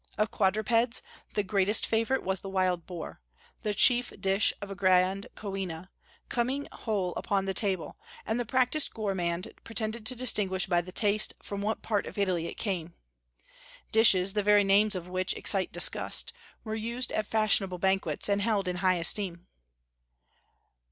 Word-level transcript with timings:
Of 0.17 0.31
quadrupeds, 0.31 1.03
the 1.35 1.43
greatest 1.43 1.85
favorite 1.85 2.23
was 2.23 2.39
the 2.41 2.49
wild 2.49 2.87
boar, 2.87 3.21
the 3.61 3.71
chief 3.75 4.11
dish 4.19 4.51
of 4.59 4.71
a 4.71 4.75
grand 4.75 5.27
coena, 5.35 5.91
coming 6.27 6.67
whole 6.71 7.13
upon 7.13 7.45
the 7.45 7.53
table; 7.53 7.99
and 8.25 8.39
the 8.39 8.43
practised 8.47 8.95
gourmand 8.95 9.53
pretended 9.63 10.07
to 10.07 10.15
distinguish 10.15 10.65
by 10.65 10.81
the 10.81 10.91
taste 10.91 11.35
from 11.43 11.61
what 11.61 11.83
part 11.83 12.07
of 12.07 12.17
Italy 12.17 12.47
it 12.47 12.55
came. 12.57 12.95
Dishes, 13.91 14.33
the 14.33 14.41
very 14.41 14.63
names 14.63 14.95
of 14.95 15.07
which 15.07 15.35
excite 15.35 15.71
disgust, 15.71 16.33
were 16.63 16.73
used 16.73 17.11
at 17.11 17.27
fashionable 17.27 17.77
banquets, 17.77 18.27
and 18.27 18.41
held 18.41 18.67
in 18.67 18.77
high 18.77 18.95
esteem. 18.95 19.45